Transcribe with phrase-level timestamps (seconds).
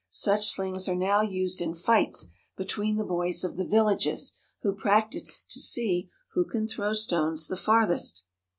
[0.09, 2.25] Such slings are now used in fights
[2.57, 7.55] between the boys of the villages, who practise to see who can throw stones the
[7.55, 8.23] farthest.